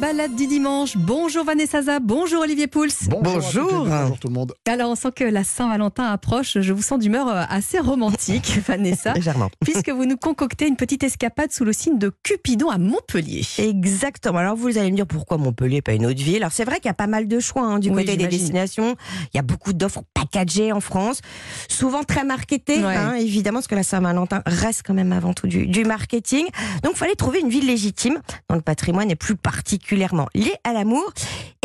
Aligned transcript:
balade 0.00 0.34
du 0.36 0.46
dimanche. 0.46 0.96
Bonjour 0.96 1.44
Vanessa 1.44 1.82
Zah, 1.82 1.98
bonjour 1.98 2.42
Olivier 2.42 2.68
Pouls. 2.68 2.86
Bonjour. 3.08 3.32
à 3.32 3.40
toutes 3.40 3.86
et 3.86 3.90
Bonjour. 3.90 4.18
tout 4.20 4.28
le 4.28 4.34
monde. 4.34 4.54
Alors 4.68 4.90
on 4.90 4.94
sent 4.94 5.08
que 5.14 5.24
la 5.24 5.42
Saint-Valentin 5.42 6.04
approche, 6.04 6.58
je 6.60 6.72
vous 6.72 6.82
sens 6.82 6.98
d'humeur 7.00 7.26
euh, 7.28 7.42
assez 7.48 7.80
romantique 7.80 8.58
Vanessa, 8.66 9.12
Légèrement. 9.14 9.50
puisque 9.64 9.88
vous 9.90 10.04
nous 10.04 10.16
concoctez 10.16 10.68
une 10.68 10.76
petite 10.76 11.02
escapade 11.02 11.50
sous 11.52 11.64
le 11.64 11.72
signe 11.72 11.98
de 11.98 12.12
Cupidon 12.22 12.70
à 12.70 12.78
Montpellier. 12.78 13.42
Exactement. 13.58 14.38
Alors 14.38 14.54
vous 14.56 14.78
allez 14.78 14.90
me 14.90 14.96
dire 14.96 15.06
pourquoi 15.06 15.36
Montpellier, 15.36 15.82
pas 15.82 15.92
une 15.94 16.06
autre 16.06 16.22
ville. 16.22 16.36
Alors 16.36 16.52
c'est 16.52 16.64
vrai 16.64 16.76
qu'il 16.76 16.86
y 16.86 16.90
a 16.90 16.94
pas 16.94 17.08
mal 17.08 17.26
de 17.26 17.40
choix 17.40 17.62
hein, 17.62 17.78
du 17.80 17.90
Oui, 17.90 18.04
côté 18.04 18.16
des 18.16 18.28
destinations. 18.28 18.94
Il 19.34 19.36
y 19.36 19.40
a 19.40 19.42
beaucoup 19.42 19.72
d'offres 19.72 20.02
packagées 20.14 20.70
en 20.70 20.80
France, 20.80 21.22
souvent 21.68 22.04
très 22.04 22.22
marketées, 22.24 22.84
Ouais. 22.84 22.94
hein, 22.94 23.14
évidemment, 23.14 23.58
parce 23.58 23.66
que 23.66 23.74
la 23.74 23.82
Saint-Valentin 23.82 24.42
reste 24.46 24.82
quand 24.86 24.94
même 24.94 25.12
avant 25.12 25.34
tout 25.34 25.48
du, 25.48 25.66
du 25.66 25.84
marketing. 25.84 26.44
Donc 26.84 26.92
il 26.94 26.98
fallait 26.98 27.14
trouver 27.16 27.40
une 27.40 27.48
ville 27.48 27.66
légitime 27.66 28.18
dont 28.48 28.54
le 28.56 28.62
patrimoine 28.62 29.10
est 29.10 29.16
plus 29.16 29.34
particulièrement 29.88 30.28
lié 30.34 30.52
à 30.64 30.72
l'amour. 30.74 31.12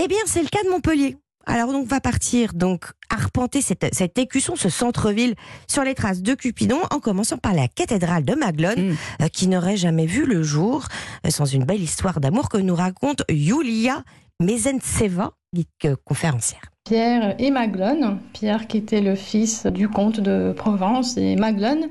Eh 0.02 0.08
bien 0.08 0.18
c'est 0.26 0.41
le 0.41 0.48
cas 0.48 0.64
de 0.64 0.70
Montpellier. 0.70 1.18
Alors 1.45 1.73
donc 1.73 1.84
on 1.84 1.88
va 1.88 2.00
partir 2.00 2.54
donc 2.54 2.86
arpenter 3.09 3.62
cette, 3.62 3.94
cet 3.94 4.18
écusson, 4.18 4.55
ce 4.55 4.70
centre-ville 4.70 5.36
sur 5.68 5.84
les 5.84 5.94
traces 5.94 6.22
de 6.22 6.34
Cupidon, 6.34 6.80
en 6.91 7.00
commençant 7.00 7.38
par 7.38 7.54
la 7.54 7.67
cathédrale 7.67 8.23
de 8.23 8.34
Maglone, 8.34 8.91
Mm. 8.91 8.95
euh, 9.23 9.28
qui 9.28 9.48
n'aurait 9.50 9.76
jamais 9.76 10.05
vu 10.05 10.26
le 10.26 10.41
jour 10.41 10.86
euh, 11.28 11.30
sans 11.31 11.44
une 11.45 11.66
belle 11.66 11.81
histoire 11.81 12.22
d'amour 12.22 12.48
que 12.48 12.58
nous 12.58 12.76
raconte 12.76 13.23
Yulia 13.30 14.04
Mezentseva, 14.42 15.34
guide 15.53 15.67
euh, 15.86 15.95
conférencière. 16.05 16.62
Pierre 16.86 17.36
et 17.40 17.52
Maglone. 17.52 18.20
Pierre 18.31 18.67
qui 18.67 18.78
était 18.78 19.02
le 19.02 19.16
fils 19.16 19.66
du 19.66 19.90
comte 19.90 20.22
de 20.22 20.53
Provence 20.55 21.17
et 21.17 21.36
Maglone, 21.36 21.88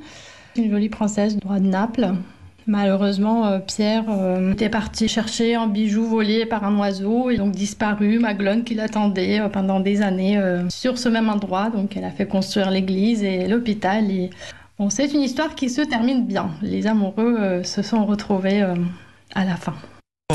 une 0.57 0.71
jolie 0.71 0.89
princesse 0.89 1.37
du 1.37 1.47
roi 1.47 1.61
de 1.61 1.67
Naples. 1.67 2.15
Malheureusement, 2.67 3.47
euh, 3.47 3.59
Pierre 3.59 4.05
euh, 4.09 4.53
était 4.53 4.69
parti 4.69 5.09
chercher 5.09 5.55
un 5.55 5.67
bijou 5.67 6.05
volé 6.05 6.47
par 6.47 6.65
un 6.65 6.77
oiseau 6.79 7.31
et 7.31 7.37
donc 7.37 7.53
disparu. 7.53 8.19
Maglone 8.19 8.65
qui 8.65 8.75
l'attendait 8.75 9.41
euh, 9.41 9.49
pendant 9.49 9.81
des 9.81 10.03
années 10.03 10.41
sur 10.69 10.99
ce 10.99 11.09
même 11.09 11.29
endroit. 11.29 11.71
Donc 11.71 11.97
elle 11.97 12.05
a 12.05 12.11
fait 12.11 12.27
construire 12.27 12.71
l'église 12.71 13.23
et 13.23 13.49
l'hôpital. 13.49 14.05
Bon, 14.79 14.91
c'est 14.91 15.13
une 15.13 15.23
histoire 15.23 15.55
qui 15.55 15.69
se 15.69 15.83
termine 15.83 16.27
bien. 16.27 16.51
Les 16.63 16.87
amoureux 16.87 17.63
se 17.65 17.83
sont 17.83 18.07
retrouvés 18.07 18.63
à 19.35 19.45
la 19.45 19.57
fin. 19.57 19.75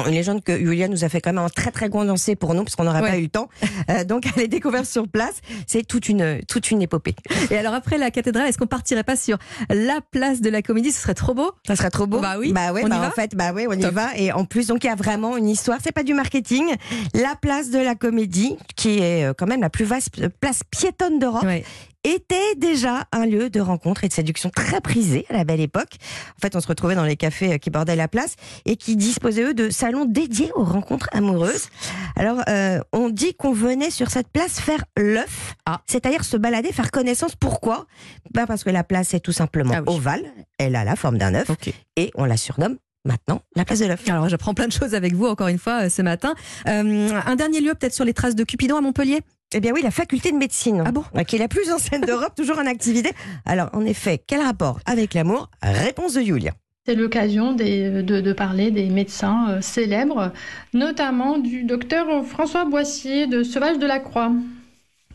Une 0.06 0.14
légende 0.14 0.44
que 0.44 0.52
Yulia 0.58 0.88
nous 0.88 1.04
a 1.04 1.10
fait 1.10 1.22
quand 1.22 1.32
même 1.34 1.44
un 1.44 1.50
très 1.50 1.72
très 1.72 1.90
condensé 1.90 2.36
pour 2.36 2.54
nous, 2.54 2.64
parce 2.64 2.76
qu'on 2.76 2.84
n'aurait 2.84 3.02
Ouais. 3.02 3.10
pas 3.12 3.18
eu 3.18 3.24
le 3.24 3.30
temps. 3.30 3.50
Euh, 3.90 4.04
donc 4.04 4.26
elle 4.36 4.44
est 4.44 4.48
découverte 4.48 4.86
sur 4.86 5.08
place. 5.08 5.36
C'est 5.66 5.86
toute 5.86 6.10
une, 6.10 6.42
toute 6.48 6.72
une 6.72 6.82
épopée. 6.82 7.16
Et 7.52 7.58
alors 7.58 7.74
après 7.74 7.98
la 7.98 8.12
cathédrale, 8.12 8.48
est-ce 8.48 8.58
qu'on 8.58 8.68
partirait 8.68 9.04
pas 9.04 9.16
sur 9.16 9.38
la 9.70 10.00
place 10.12 10.42
de 10.42 10.50
la 10.50 10.62
Comédie? 10.62 10.92
Ce 10.92 11.02
serait 11.02 11.14
trop 11.14 11.34
beau. 11.34 11.52
Ça 11.68 11.76
serait 11.76 11.90
trop 11.90 12.08
beau. 12.08 12.20
Bah 12.20 12.36
oui, 12.40 12.52
Bah 12.54 12.72
ouais, 12.74 12.82
on 12.84 12.88
y 12.88 12.90
bah 12.90 13.00
va? 13.00 13.08
en 13.08 13.12
fait, 13.12 13.36
bah 13.36 13.54
ouais, 13.54 13.66
on 13.70 13.74
y 13.74 13.82
va. 13.82 14.16
Et 14.18 14.32
en 14.32 14.46
plus, 14.46 14.68
donc 14.68 14.84
il 14.84 14.88
y 14.88 14.90
a 14.90 14.96
vraiment 14.96 15.38
une 15.38 15.50
histoire. 15.50 15.78
C'est 15.84 15.92
pas 15.92 16.04
du 16.04 16.14
marketing. 16.14 16.66
La 17.14 17.36
place 17.42 17.70
de 17.70 17.80
la 17.80 17.96
Comédie, 17.96 18.58
qui 18.76 19.00
est 19.00 19.26
euh, 19.26 19.34
quand 19.38 19.48
même 19.48 19.62
la 19.62 19.70
plus 19.70 19.86
vaste 19.86 20.28
place 20.40 20.62
piétonne 20.70 21.20
d'Europe, 21.20 21.44
Ouais. 21.44 21.64
Était 22.08 22.56
déjà 22.58 23.06
un 23.12 23.26
lieu 23.26 23.50
de 23.50 23.60
rencontre 23.60 24.04
et 24.04 24.08
de 24.08 24.14
séduction 24.14 24.50
très 24.50 24.82
prisé 24.82 25.26
à 25.30 25.34
la 25.34 25.44
belle 25.44 25.60
époque. 25.60 25.96
En 26.38 26.42
fait, 26.42 26.56
on 26.56 26.62
se 26.62 26.68
retrouvait 26.68 26.96
dans 26.96 27.04
les 27.04 27.16
cafés 27.18 27.54
euh, 27.54 27.58
qui 27.58 27.70
bordaient 27.70 27.96
la 27.96 28.08
place 28.08 28.36
et 28.66 28.76
qui 28.78 28.96
disposaient, 28.96 29.44
eux, 29.44 29.54
de 29.54 29.70
salons 29.70 30.06
dédiés 30.06 30.52
aux 30.56 30.64
rencontres 30.64 31.10
amoureuses. 31.12 31.70
Alors, 32.16 32.42
euh, 32.50 32.80
on 32.94 33.10
dit 33.10 33.34
qu'on 33.36 33.52
venait 33.54 33.92
sur 33.92 34.10
cette 34.10 34.30
place 34.30 34.60
faire 34.60 34.84
l'œuf, 34.98 35.56
Ah. 35.66 35.82
c'est-à-dire 35.88 36.24
se 36.24 36.38
balader, 36.38 36.72
faire 36.72 36.92
connaissance. 36.92 37.36
Pourquoi? 37.36 37.86
Ben 38.34 38.46
Parce 38.46 38.64
que 38.64 38.70
la 38.70 38.84
place 38.84 39.14
est 39.14 39.20
tout 39.20 39.32
simplement 39.34 39.74
Ah 39.76 39.82
oui. 39.86 39.94
ovale, 39.96 40.26
elle 40.58 40.76
a 40.76 40.84
la 40.84 40.96
forme 40.96 41.18
d'un 41.18 41.34
œuf 41.36 41.50
et 41.96 42.12
on 42.16 42.26
la 42.26 42.38
surnomme 42.38 42.78
maintenant 43.06 43.42
la 43.56 43.64
place 43.64 43.80
de 43.80 43.86
l'œuf. 43.86 44.04
Alors 44.10 44.28
j'apprends 44.28 44.54
plein 44.54 44.68
de 44.68 44.72
choses 44.74 44.94
avec 44.94 45.14
vous 45.14 45.28
encore 45.28 45.48
une 45.48 45.60
fois 45.60 45.84
euh, 45.86 45.90
ce 45.90 46.02
matin. 46.02 46.36
Euh, 46.68 47.10
un 47.26 47.36
dernier 47.38 47.62
lieu 47.62 47.74
peut-être 47.74 47.94
sur 47.94 48.04
les 48.06 48.14
traces 48.14 48.36
de 48.36 48.44
Cupidon 48.44 48.76
à 48.78 48.82
Montpellier? 48.82 49.22
Eh 49.58 49.60
bien 49.60 49.74
oui, 49.74 49.82
la 49.82 49.90
faculté 49.90 50.32
de 50.32 50.38
médecine, 50.38 50.84
Ah 50.86 50.92
bon 50.92 51.04
qui 51.28 51.36
est 51.36 51.40
la 51.40 51.48
plus 51.48 51.72
ancienne 51.72 52.02
d'Europe, 52.02 52.34
toujours 52.38 52.60
en 52.60 52.68
activité. 52.68 53.10
Alors, 53.44 53.72
en 53.74 53.84
effet, 53.88 54.22
quel 54.28 54.42
rapport 54.42 54.80
avec 54.86 55.16
l'amour? 55.16 55.50
Réponse 55.64 56.14
de 56.14 56.22
Julia. 56.22 56.52
C'est 56.86 56.94
l'occasion 56.94 57.54
de, 57.54 58.02
de 58.02 58.34
parler 58.34 58.70
des 58.70 58.86
médecins 58.86 59.50
euh, 59.50 59.62
célèbres, 59.62 60.32
notamment 60.76 61.40
du 61.40 61.64
docteur 61.64 62.24
François 62.24 62.66
Boissier 62.66 63.26
de 63.26 63.42
Sauvage 63.42 63.80
de 63.80 63.88
la 63.88 63.98
Croix, 63.98 64.32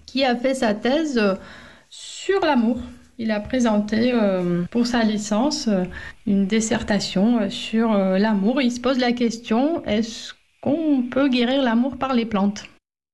qui 0.06 0.24
a 0.24 0.34
fait 0.34 0.54
sa 0.54 0.74
thèse 0.74 1.18
euh, 1.18 1.34
sur 1.88 2.40
l'amour. 2.40 2.78
Il 3.18 3.30
a 3.30 3.38
présenté 3.38 4.10
euh, 4.12 4.64
pour 4.72 4.88
sa 4.88 5.04
licence 5.04 5.68
une 6.26 6.48
dissertation 6.48 7.48
sur 7.48 7.92
euh, 7.92 8.18
l'amour. 8.18 8.60
Il 8.60 8.72
se 8.72 8.80
pose 8.80 8.98
la 8.98 9.12
question 9.12 9.84
est-ce 9.84 10.32
qu'on 10.60 11.04
peut 11.08 11.28
guérir 11.28 11.62
l'amour 11.62 11.96
par 11.96 12.12
les 12.12 12.26
plantes? 12.26 12.64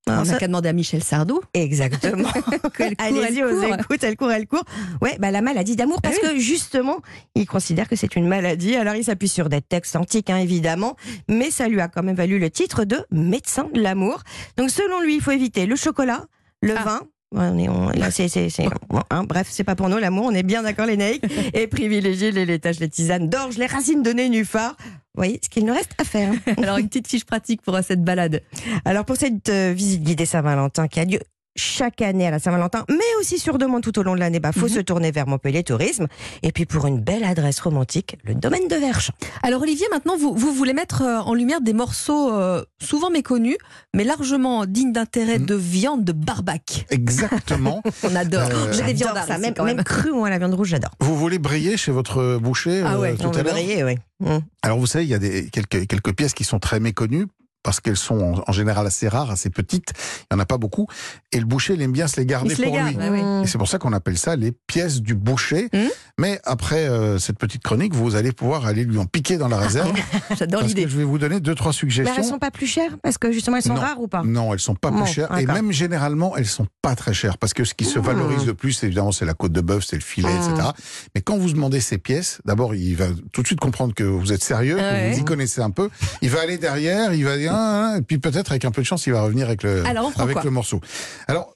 On 0.09 0.13
Alors, 0.13 0.27
n'a 0.27 0.39
qu'à 0.39 0.47
demander 0.47 0.69
à 0.69 0.73
Michel 0.73 1.03
Sardou. 1.03 1.41
Exactement. 1.55 2.29
Allez-y, 2.99 3.43
aux 3.45 3.51
court. 3.51 3.75
écoutes, 3.79 4.05
elle 4.05 4.17
court, 4.17 4.31
elle 4.33 4.47
court. 4.47 4.65
Ouais, 5.03 5.17
bah, 5.19 5.31
la 5.31 5.43
maladie 5.43 5.77
d'amour, 5.77 6.01
parce 6.03 6.17
Eh 6.23 6.27
que 6.27 6.39
justement, 6.39 6.97
il 7.35 7.47
considère 7.47 7.89
que 7.89 7.97
c'est 7.97 8.17
une 8.17 8.27
maladie. 8.27 8.77
Alors, 8.77 8.95
il 8.95 9.05
s'appuie 9.05 9.29
sur 9.29 9.49
des 9.49 9.61
textes 9.61 9.97
antiques, 9.97 10.31
hein, 10.31 10.39
évidemment, 10.39 10.97
mais 11.29 11.51
ça 11.51 11.69
lui 11.69 11.81
a 11.81 11.89
quand 11.89 12.03
même 12.03 12.17
valu 12.17 12.39
le 12.39 12.51
titre 12.51 12.85
de 12.85 13.05
médecin 13.11 13.69
de 13.73 13.81
l'amour. 13.81 14.23
Donc, 14.57 14.71
selon 14.71 15.01
lui, 15.01 15.17
il 15.17 15.21
faut 15.21 15.31
éviter 15.33 15.67
le 15.67 15.77
chocolat, 15.77 16.25
le 16.63 16.75
Ah. 16.77 16.83
vin. 16.85 17.01
Ouais, 17.31 17.45
On 17.53 17.59
est, 17.59 17.69
on- 17.69 17.91
là, 17.91 18.11
c'est, 18.11 18.27
c'est, 18.29 18.49
c'est- 18.49 18.69
bon, 18.89 19.03
hein, 19.11 19.23
bref, 19.25 19.49
c'est 19.51 19.63
pas 19.65 19.75
pour 19.77 19.91
nous 19.91 19.99
l'amour, 19.99 20.25
on 20.25 20.33
est 20.35 20.43
bien 20.43 20.63
d'accord 20.63 20.87
les 20.87 20.97
naïcs, 20.97 21.23
et 21.55 21.67
privilégier 21.67 22.33
les 22.33 22.47
laitages, 22.47 22.81
les 22.81 22.89
tisanes 22.89 23.29
d'orge, 23.29 23.59
les 23.59 23.67
racines 23.67 24.03
de 24.03 24.11
nénuphar. 24.13 24.77
Vous 25.19 25.25
voyez 25.25 25.41
ce 25.43 25.49
qu'il 25.49 25.65
nous 25.65 25.75
reste 25.75 25.91
à 25.99 26.05
faire. 26.05 26.33
Alors 26.59 26.79
une 26.79 26.87
petite 26.87 27.09
fiche 27.09 27.25
pratique 27.25 27.61
pour 27.61 27.75
euh, 27.75 27.83
cette 27.83 28.05
balade. 28.05 28.41
Alors 28.85 29.05
pour 29.05 29.17
cette 29.17 29.49
euh, 29.49 29.73
visite 29.73 30.05
guidée 30.05 30.27
Saint-Valentin 30.27 30.87
qui 30.87 31.01
a 31.01 31.05
lieu 31.05 31.19
chaque 31.59 32.01
année 32.03 32.27
à 32.27 32.31
la 32.31 32.39
Saint-Valentin, 32.39 32.85
mais 32.89 32.97
aussi 33.21 33.39
sur 33.39 33.59
demande 33.59 33.83
tout 33.83 33.99
au 33.99 34.03
long 34.03 34.15
de 34.15 34.21
l'année, 34.21 34.41
bah, 34.41 34.53
faut 34.53 34.63
Mhm. 34.69 34.69
se 34.69 34.81
tourner 34.81 35.11
vers 35.11 35.27
Montpellier 35.27 35.63
Tourisme. 35.65 36.07
Et 36.43 36.53
puis 36.53 36.65
pour 36.65 36.87
une 36.87 37.01
belle 37.01 37.25
adresse 37.25 37.61
romantique, 37.61 38.17
le 38.25 38.35
domaine 38.35 38.69
de 38.69 38.77
Verchamp. 38.77 39.13
Alors 39.43 39.63
Olivier, 39.63 39.87
maintenant 39.91 40.17
vous, 40.17 40.35
vous 40.35 40.53
voulez 40.53 40.73
mettre 40.73 41.03
euh, 41.03 41.19
en 41.19 41.35
lumière 41.35 41.61
des 41.61 41.73
morceaux 41.73 42.33
euh, 42.33 42.65
souvent 42.81 43.11
méconnus, 43.11 43.57
mais 43.95 44.05
largement 44.05 44.65
dignes 44.67 44.93
d'intérêt 44.93 45.39
Mhm. 45.39 45.47
de 45.47 45.55
viande 45.55 46.05
de 46.05 46.13
barbac. 46.13 46.87
Exactement. 46.91 47.83
On 48.05 48.15
adore. 48.15 48.49
Euh, 48.53 48.73
J'ai 48.73 48.83
des 48.85 48.93
viandards 48.93 49.27
ça, 49.27 49.39
même, 49.39 49.55
quand 49.55 49.65
même. 49.65 49.83
cru 49.83 50.11
ou 50.11 50.25
à 50.25 50.31
la 50.31 50.39
viande 50.39 50.55
rouge, 50.55 50.69
j'adore. 50.69 50.93
vous 51.01 51.17
voulez 51.17 51.39
briller 51.39 51.77
chez 51.77 51.91
votre 51.93 52.39
boucher 52.39 52.83
Ah 52.87 52.95
euh, 52.95 52.99
ouais, 53.01 53.15
tout 53.17 53.25
On 53.27 53.31
à 53.33 53.43
l'heure? 53.43 53.53
briller, 53.55 53.83
oui. 53.85 53.97
Mm. 54.21 54.39
Alors 54.63 54.79
vous 54.79 54.87
savez, 54.87 55.05
il 55.05 55.11
y 55.11 55.15
a 55.15 55.19
des, 55.19 55.49
quelques, 55.51 55.87
quelques 55.87 56.13
pièces 56.15 56.35
qui 56.35 56.45
sont 56.45 56.59
très 56.59 56.81
méconnues 56.81 57.27
parce 57.69 57.81
qu'elles 57.81 57.99
sont 57.99 58.43
en, 58.47 58.53
général 58.53 58.87
assez 58.87 59.09
rares, 59.09 59.31
assez 59.31 59.51
petites. 59.51 59.93
Il 60.31 60.35
n'y 60.35 60.41
en 60.41 60.43
a 60.43 60.47
pas 60.47 60.57
beaucoup. 60.57 60.87
Et 61.33 61.39
le 61.39 61.45
boucher, 61.45 61.75
il 61.75 61.83
aime 61.83 61.93
bien 61.93 62.09
se 62.09 62.17
les 62.19 62.25
garder 62.25 62.55
se 62.55 62.63
les 62.63 62.69
pour 62.69 62.77
garde, 62.77 62.95
lui. 62.97 62.97
ouais. 63.11 63.23
Mm. 63.23 63.43
Et 63.45 63.47
c'est 63.47 63.59
pour 63.59 63.69
ça 63.69 63.79
qu'on 63.79 63.93
appelle 63.93 64.17
ça 64.17 64.37
les 64.37 64.53
pièces 64.53 65.03
du 65.03 65.15
boucher. 65.15 65.69
Mhm. 65.75 65.89
Mais 66.19 66.41
après 66.45 66.89
euh, 66.89 67.19
cette 67.19 67.37
petite 67.39 67.63
chronique, 67.63 67.95
vous 67.95 68.17
allez 68.17 68.33
pouvoir 68.33 68.65
aller 68.65 68.85
lui 68.85 68.97
en 68.97 69.05
piquer 69.05 69.37
dans 69.37 69.49
la 69.49 69.59
réserve. 69.59 69.93
J'adore 70.39 70.63
l'idée. 70.63 70.87
je 70.89 70.97
vais 70.97 71.05
vous 71.05 71.19
donner 71.19 71.41
deux, 71.41 71.55
trois 71.55 71.73
Mais 71.73 71.77
suggestions. 71.77 72.15
elles 72.17 72.25
sont 72.25 72.39
pas 72.39 72.51
plus 72.51 72.67
chères 72.67 72.97
parce 73.03 73.19
que 73.19 73.31
justement 73.33 73.59
elles 73.59 73.63
sont 73.63 73.75
Non. 73.75 73.81
rares 73.83 74.01
ou 74.01 74.09
pas? 74.09 74.23
Non, 74.25 74.55
elles 74.55 74.61
sont 74.61 74.75
pas 74.75 74.91
Bon, 74.91 75.03
plus 75.03 75.13
chères. 75.13 75.37
Et 75.39 75.45
même 75.45 75.71
généralement, 75.71 76.37
elles 76.39 76.47
sont 76.47 76.67
pas 76.81 76.97
très 76.97 77.13
chères. 77.13 77.37
Parce 77.37 77.53
que 77.53 77.65
ce 77.65 77.75
qui 77.75 77.85
se 77.85 77.99
Mmh. 77.99 78.03
valorise 78.03 78.47
le 78.47 78.55
plus, 78.55 78.83
évidemment, 78.83 79.13
c'est 79.13 79.27
la 79.27 79.35
côte 79.35 79.53
de 79.53 79.61
bœuf, 79.61 79.85
c'est 79.87 79.97
le 79.97 80.03
filet, 80.03 80.29
Mmh. 80.33 80.53
etc. 80.55 80.69
Mais 81.15 81.21
quand 81.21 81.37
vous 81.37 81.51
demandez 81.53 81.81
ces 81.81 81.99
pièces, 81.99 82.41
d'abord, 82.47 82.75
il 82.75 82.95
va 82.97 83.09
tout 83.33 83.43
de 83.43 83.47
suite 83.47 83.61
comprendre 83.61 83.93
que 83.95 84.05
vous 84.05 84.33
êtes 84.33 84.43
sérieux, 84.43 84.77
Ouais. 84.77 85.11
que 85.11 85.15
vous 85.17 85.21
y 85.21 85.25
connaissez 85.25 85.61
un 85.61 85.71
peu. 85.71 85.91
Il 86.23 86.31
va 86.31 86.41
aller 86.41 86.57
derrière, 86.57 87.13
il 87.13 87.25
va 87.25 87.37
dire, 87.37 87.53
ah, 87.59 87.93
ah, 87.95 87.99
et 87.99 88.03
puis 88.03 88.19
peut-être 88.19 88.53
avec 88.53 88.65
un 88.65 88.71
peu 88.71 88.83
de 88.83 88.87
chance, 88.87 89.07
il 89.07 89.13
va 89.13 89.23
revenir 89.23 89.47
avec 89.47 89.63
le, 89.63 89.85
Alors 89.85 90.13
avec 90.19 90.45
le 90.45 90.51
morceau. 90.51 90.81
Alors, 91.27 91.55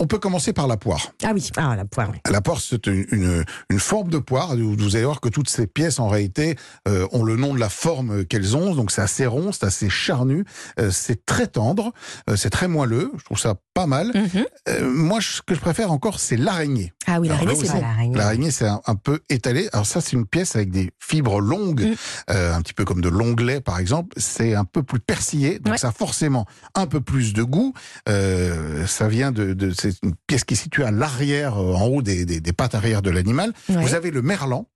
on 0.00 0.06
peut 0.06 0.18
commencer 0.18 0.54
par 0.54 0.66
la 0.66 0.78
poire. 0.78 1.12
Ah 1.22 1.32
oui. 1.34 1.50
Ah, 1.56 1.76
la 1.76 1.84
poire, 1.84 2.08
oui. 2.10 2.18
La 2.30 2.40
poire, 2.40 2.58
c'est 2.60 2.86
une, 2.86 3.04
une, 3.12 3.44
une 3.68 3.78
forme 3.78 4.08
de 4.08 4.16
poire. 4.16 4.56
Vous 4.56 4.96
allez 4.96 5.04
voir 5.04 5.20
que 5.20 5.28
toutes 5.28 5.50
ces 5.50 5.66
pièces, 5.66 6.00
en 6.00 6.08
réalité, 6.08 6.56
euh, 6.88 7.06
ont 7.12 7.22
le 7.22 7.36
nom 7.36 7.52
de 7.52 7.60
la 7.60 7.68
forme 7.68 8.24
qu'elles 8.24 8.56
ont. 8.56 8.74
Donc, 8.74 8.90
c'est 8.92 9.02
assez 9.02 9.26
rond, 9.26 9.52
c'est 9.52 9.66
assez 9.66 9.90
charnu, 9.90 10.46
euh, 10.78 10.90
c'est 10.90 11.26
très 11.26 11.46
tendre, 11.46 11.92
euh, 12.30 12.36
c'est 12.36 12.48
très 12.48 12.66
moelleux. 12.66 13.12
Je 13.18 13.24
trouve 13.24 13.38
ça 13.38 13.56
pas 13.74 13.86
mal. 13.86 14.06
Mhm. 14.14 14.44
Euh, 14.70 14.90
moi, 14.90 15.20
ce 15.20 15.42
que 15.42 15.54
je 15.54 15.60
préfère 15.60 15.92
encore, 15.92 16.18
c'est 16.18 16.38
l'araignée. 16.38 16.94
Ah 17.12 17.20
oui, 17.20 17.28
l'araignée 17.28 17.52
là 17.54 17.58
c'est 17.66 17.72
bon. 17.72 17.80
l'araignée. 17.80 18.16
L'araignée, 18.16 18.50
c'est 18.50 18.66
un, 18.66 18.80
un 18.86 18.94
peu 18.94 19.20
étalé. 19.28 19.68
Alors 19.72 19.86
ça, 19.86 20.00
c'est 20.00 20.12
une 20.12 20.26
pièce 20.26 20.54
avec 20.54 20.70
des 20.70 20.90
fibres 21.00 21.40
longues, 21.40 21.80
Mm. 21.82 21.94
euh, 22.30 22.54
un 22.54 22.62
petit 22.62 22.72
peu 22.74 22.84
comme 22.84 23.00
de 23.00 23.08
l'onglet, 23.08 23.60
par 23.60 23.78
exemple. 23.78 24.14
C'est 24.16 24.54
un 24.54 24.64
peu 24.64 24.82
plus 24.82 25.00
persillé, 25.00 25.58
donc 25.58 25.72
Ouais. 25.72 25.78
ça 25.78 25.88
a 25.88 25.92
forcément 25.92 26.46
un 26.74 26.86
peu 26.86 27.00
plus 27.00 27.32
de 27.32 27.42
goût. 27.42 27.74
Euh, 28.08 28.86
ça 28.86 29.08
vient 29.08 29.32
de, 29.32 29.52
de 29.54 29.72
c'est 29.72 29.92
une 30.02 30.14
pièce 30.26 30.44
qui 30.44 30.54
est 30.54 30.56
située 30.56 30.84
à 30.84 30.90
l'arrière, 30.90 31.56
euh, 31.60 31.74
en 31.74 31.86
haut 31.86 32.02
des, 32.02 32.24
des, 32.24 32.40
des 32.40 32.52
pattes 32.52 32.74
arrière 32.74 33.02
de 33.02 33.10
l'animal. 33.10 33.52
Ouais. 33.68 33.82
Vous 33.82 33.94
avez 33.94 34.10
le 34.10 34.22
merlan. 34.22 34.66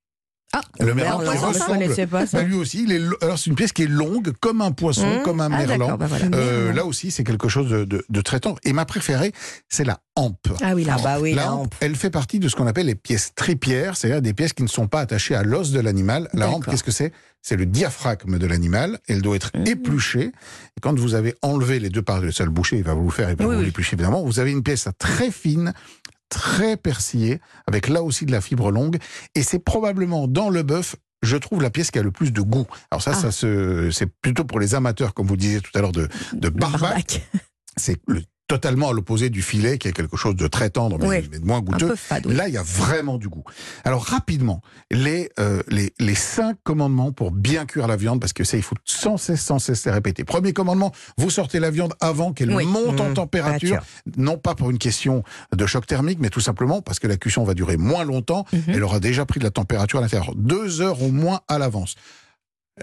Ah, 0.57 0.61
Le 0.79 0.95
merlan 0.95 1.19
qui 1.19 1.27
ressemble. 1.37 2.07
pas 2.09 2.27
ça. 2.27 2.39
Bah, 2.39 2.45
lui 2.45 2.55
aussi, 2.55 2.85
il 2.85 2.93
est 2.93 2.99
lo- 3.01 3.17
alors 3.23 3.39
c'est 3.39 3.51
une 3.51 3.57
pièce 3.57 3.73
qui 3.73 3.83
est 3.83 3.89
longue 3.89 4.33
comme 4.41 4.61
un 4.61 4.71
poisson, 4.71 5.07
Mmh. 5.19 5.23
comme 5.25 5.41
un 5.41 5.47
Ah, 5.53 5.67
merlan. 5.67 5.97
bah 5.97 6.07
voilà. 6.07 6.27
Euh, 6.35 6.73
là 6.73 6.85
aussi, 6.85 7.11
c'est 7.11 7.25
quelque 7.25 7.49
chose 7.49 7.69
de, 7.69 7.85
de- 7.85 8.05
de 8.09 8.21
très 8.21 8.39
tendre. 8.39 8.59
Et 8.63 8.73
ma 8.73 8.85
préférée, 8.85 9.33
c'est 9.69 9.85
la 9.85 9.99
hampe. 10.15 10.47
ah 10.63 10.75
oui, 10.77 10.85
là. 10.85 10.97
Ah 10.99 11.03
bah 11.03 11.17
oui, 11.21 11.35
la 11.35 11.43
la 11.43 11.53
hampe, 11.55 11.61
hampe. 11.63 11.75
elle 11.81 11.97
fait 11.97 12.11
partie 12.11 12.39
de 12.39 12.49
ce 12.49 12.55
qu'on 12.55 12.69
appelle 12.69 12.87
les 12.87 12.95
pièces 12.95 13.33
tripières, 13.35 13.97
c'est-à-dire 13.97 14.23
des 14.23 14.33
pièces 14.35 14.53
qui 14.53 14.63
ne 14.63 14.69
sont 14.69 14.87
pas 14.87 15.01
attachées 15.01 15.35
à 15.35 15.43
l'os 15.43 15.73
de 15.73 15.81
l'animal. 15.81 16.29
La 16.35 16.49
hampe, 16.49 16.67
qu'est-ce 16.71 16.85
que 16.85 16.93
c'est? 16.93 17.13
C'est 17.43 17.57
le 17.57 17.67
diaphragme 17.67 18.39
de 18.39 18.47
l'animal. 18.47 19.01
Elle 19.07 19.21
doit 19.21 19.37
être 19.37 19.51
Mmh. 19.55 19.67
épluchée. 19.67 20.33
Et 20.77 20.81
quand 20.81 20.99
vous 20.99 21.15
avez 21.15 21.35
enlevé 21.43 21.79
les 21.79 21.91
deux 21.91 22.01
parties, 22.01 22.33
ça 22.33 22.45
le 22.45 22.51
boucher, 22.51 22.77
il 22.79 22.85
va 22.85 22.95
vous 22.95 23.05
le 23.05 23.11
faire, 23.11 23.29
il 23.29 23.37
va 23.37 23.47
Oui, 23.47 23.57
vous 23.57 23.63
l'éplucher 23.63 23.97
évidemment. 23.97 24.23
Vous 24.25 24.39
avez 24.41 24.51
une 24.53 24.63
pièce 24.63 24.89
très 24.99 25.31
fine, 25.31 25.75
très 26.35 26.77
persillée, 26.77 27.41
avec 27.67 27.89
là 27.89 28.03
aussi 28.03 28.27
de 28.27 28.33
la 28.33 28.41
fibre 28.41 28.71
longue. 28.71 28.99
Et 29.35 29.43
c'est 29.43 29.59
probablement 29.61 30.29
dans 30.29 30.51
le 30.51 30.63
bœuf 30.63 30.97
je 31.23 31.39
trouve 31.39 31.63
la 31.63 31.71
pièce 31.71 31.91
qui 31.91 31.99
a 31.99 32.03
le 32.03 32.11
plus 32.11 32.33
de 32.35 32.43
goût. 32.43 32.67
Alors 32.91 33.01
ça, 33.01 33.13
Ah. 33.15 33.19
ça 33.19 33.33
se, 33.33 33.91
c'est 33.91 34.05
plutôt 34.21 34.45
pour 34.45 34.61
les 34.61 34.75
amateurs, 34.75 35.15
comme 35.15 35.27
vous 35.27 35.39
disiez 35.39 35.63
tout 35.63 35.71
à 35.75 35.81
l'heure, 35.81 35.93
de, 35.93 36.07
de 36.35 36.49
barbac. 36.51 36.81
Barbac. 36.83 37.23
C'est 37.79 37.97
le- 38.07 38.23
totalement 38.47 38.91
à 38.91 38.93
l'opposé 38.93 39.31
du 39.31 39.41
filet, 39.41 39.79
qui 39.79 39.89
est 39.89 39.93
quelque 39.93 40.17
chose 40.19 40.37
de 40.37 40.47
très 40.47 40.69
tendre, 40.69 40.99
mais, 40.99 41.07
Oui. 41.09 41.29
mais 41.33 41.39
de 41.39 41.47
moins 41.47 41.61
goûteux. 41.61 41.89
peu 41.89 41.97
fade. 41.97 42.27
oui. 42.27 42.35
Là, 42.35 42.47
il 42.49 42.53
y 42.55 42.59
a 42.59 42.63
vraiment 42.63 43.17
du 43.17 43.29
goût. 43.29 43.43
Alors 43.85 44.05
rapidement, 44.05 44.61
les, 44.91 45.31
euh, 45.41 45.63
les, 45.69 45.95
les 45.99 46.15
cinq 46.15 46.57
commandements 46.63 47.11
pour 47.11 47.31
bien 47.31 47.65
cuire 47.65 47.87
la 47.87 47.97
viande, 47.97 48.21
parce 48.21 48.35
que 48.35 48.45
ça, 48.45 48.57
il 48.59 48.63
faut 48.63 48.77
sans 48.85 49.17
cesse, 49.17 49.41
sans 49.41 49.59
cesse 49.59 49.85
les 49.87 49.93
répéter. 49.93 50.25
Premier 50.25 50.53
commandement, 50.53 50.93
vous 51.17 51.31
sortez 51.31 51.59
la 51.59 51.71
viande 51.71 51.95
avant 52.01 52.33
qu'elle 52.35 52.55
Oui. 52.55 52.67
monte 52.67 53.01
en 53.01 53.11
Mmh, 53.11 53.15
température, 53.15 53.83
non 54.19 54.37
pas 54.37 54.55
pour 54.55 54.71
une 54.71 54.79
question 54.79 55.23
de 55.57 55.67
choc 55.67 55.87
thermique, 55.87 56.19
mais 56.21 56.29
tout 56.31 56.41
simplement 56.41 56.83
parce 56.83 56.99
que 56.99 57.07
la 57.07 57.17
cuisson 57.17 57.45
va 57.45 57.55
durer 57.55 57.77
moins 57.79 58.05
longtemps. 58.05 58.45
Mhm. 58.53 58.63
Elle 58.69 58.83
aura 58.85 59.01
déjà 59.01 59.25
pris 59.25 59.39
de 59.41 59.45
la 59.45 59.51
température 59.51 60.01
à 60.01 60.03
l'intérieur. 60.03 60.35
Deux 60.37 60.81
heures 60.83 61.03
au 61.03 61.11
moins 61.11 61.41
à 61.49 61.59
l'avance. 61.59 61.95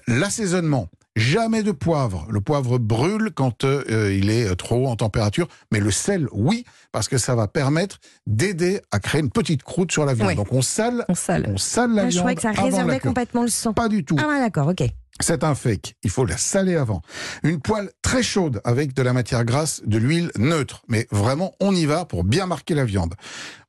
L'assaisonnement. 0.07 0.89
Jamais 1.17 1.61
de 1.61 1.71
poivre. 1.73 2.25
Le 2.29 2.39
poivre 2.39 2.77
brûle 2.77 3.31
quand 3.35 3.65
euh, 3.65 4.13
il 4.17 4.29
est 4.29 4.55
trop 4.55 4.85
haut 4.85 4.87
en 4.87 4.95
température, 4.95 5.47
mais 5.71 5.79
le 5.81 5.91
sel, 5.91 6.27
oui, 6.31 6.63
parce 6.93 7.09
que 7.09 7.17
ça 7.17 7.35
va 7.35 7.47
permettre 7.49 7.99
d'aider 8.27 8.79
à 8.91 8.99
créer 8.99 9.19
une 9.21 9.29
petite 9.29 9.63
croûte 9.63 9.91
sur 9.91 10.05
la 10.05 10.13
viande. 10.13 10.29
Oui. 10.29 10.35
Donc 10.35 10.53
on 10.53 10.61
sale, 10.61 11.03
On 11.09 11.15
sale. 11.15 11.45
on 11.49 11.57
sale 11.57 11.91
la 11.93 12.03
Ah, 12.03 12.05
je 12.05 12.09
viande 12.11 12.19
croyais 12.21 12.35
que 12.35 12.41
ça 12.41 12.51
réservait 12.51 12.99
complètement 12.99 13.41
le 13.41 13.49
sang. 13.49 13.73
Pas 13.73 13.89
du 13.89 14.05
tout. 14.05 14.15
Ah, 14.19 14.39
d'accord, 14.39 14.67
ok. 14.69 14.83
C'est 15.19 15.43
un 15.43 15.53
fake. 15.53 15.95
Il 16.03 16.09
faut 16.09 16.25
la 16.25 16.37
saler 16.37 16.77
avant. 16.77 17.01
Une 17.43 17.59
poêle 17.59 17.91
très 18.01 18.23
chaude 18.23 18.61
avec 18.63 18.93
de 18.93 19.01
la 19.01 19.11
matière 19.11 19.43
grasse, 19.43 19.81
de 19.85 19.97
l'huile 19.97 20.31
neutre. 20.37 20.81
Mais 20.87 21.07
vraiment, 21.11 21.53
on 21.59 21.75
y 21.75 21.85
va 21.85 22.05
pour 22.05 22.23
bien 22.23 22.45
marquer 22.47 22.73
la 22.73 22.85
viande. 22.85 23.13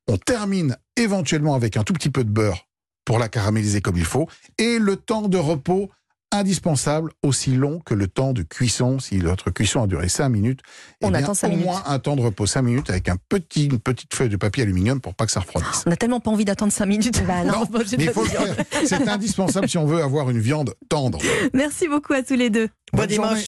On 0.08 0.16
termine 0.16 0.76
éventuellement 0.96 1.54
avec 1.54 1.76
un 1.76 1.82
tout 1.82 1.92
petit 1.92 2.10
peu 2.10 2.22
de 2.24 2.30
beurre 2.30 2.68
pour 3.04 3.18
la 3.18 3.28
caraméliser 3.28 3.80
comme 3.80 3.96
il 3.96 4.04
faut. 4.04 4.28
Et 4.58 4.78
le 4.78 4.96
temps 4.96 5.22
de 5.28 5.36
repos 5.36 5.90
indispensable, 6.32 7.12
aussi 7.23 7.50
long 7.52 7.81
que 7.84 7.94
le 7.94 8.08
temps 8.08 8.32
de 8.32 8.43
cuisson. 8.43 8.99
Si 8.99 9.19
votre 9.19 9.50
cuisson 9.50 9.82
a 9.82 9.87
duré 9.87 10.08
5 10.08 10.29
minutes, 10.29 10.61
eh 11.00 11.06
On 11.06 11.11
bien, 11.11 11.20
attend 11.20 11.34
cinq 11.34 11.49
au 11.49 11.50
minutes. 11.50 11.67
moins 11.67 11.82
un 11.87 11.99
temps 11.99 12.17
de 12.17 12.23
repos 12.23 12.46
5 12.46 12.62
minutes 12.62 12.90
avec 12.90 13.08
un 13.08 13.17
petit, 13.29 13.67
une 13.67 13.79
petite 13.79 14.14
feuille 14.14 14.29
de 14.29 14.37
papier 14.37 14.62
aluminium 14.64 15.00
pour 15.00 15.14
pas 15.14 15.26
que 15.26 15.32
ça 15.32 15.40
refroidisse. 15.40 15.82
On 15.87 15.90
n'a 15.90 15.96
tellement 15.96 16.20
pas 16.20 16.31
envie 16.31 16.44
d'attendre 16.44 16.73
5 16.73 16.87
minutes. 16.87 17.23
Bah 17.26 17.44
non, 17.44 17.64
Mais 17.99 18.06
faut 18.08 18.23
le 18.25 18.29
faire. 18.29 18.56
C'est 18.84 19.08
indispensable 19.08 19.69
si 19.69 19.79
on 19.79 19.87
veut 19.87 20.02
avoir 20.02 20.31
une 20.31 20.40
viande 20.40 20.75
tendre. 20.88 21.19
Merci 21.55 21.88
beaucoup 21.88 22.12
à 22.14 22.23
tous 22.23 22.34
les 22.34 22.50
deux. 22.50 22.69
Bonne 22.94 23.06
dimanche. 23.06 23.26
journée. 23.29 23.40